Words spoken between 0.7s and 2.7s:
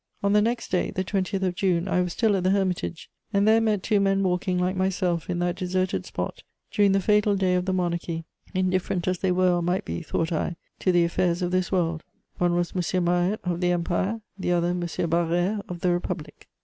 day, the 20th of June, I was still at the